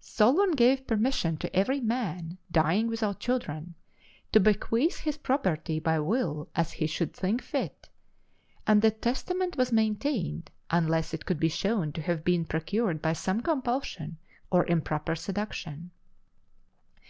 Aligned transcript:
Solon 0.00 0.50
gave 0.50 0.86
permission 0.86 1.38
to 1.38 1.56
every 1.56 1.80
man 1.80 2.36
dying 2.52 2.88
without 2.88 3.20
children 3.20 3.74
to 4.32 4.38
bequeath 4.38 4.98
his 4.98 5.16
property 5.16 5.80
by 5.80 5.98
will 5.98 6.50
as 6.54 6.72
he 6.72 6.86
should 6.86 7.14
think 7.14 7.40
fit; 7.40 7.88
and 8.66 8.82
the 8.82 8.90
testament 8.90 9.56
was 9.56 9.72
maintained 9.72 10.50
unless 10.70 11.14
it 11.14 11.24
could 11.24 11.40
be 11.40 11.48
shown 11.48 11.90
to 11.92 12.02
have 12.02 12.22
been 12.22 12.44
procured 12.44 13.00
by 13.00 13.14
some 13.14 13.40
compulsion 13.40 14.18
or 14.50 14.66
improper 14.66 15.14
seduction. 15.16 15.90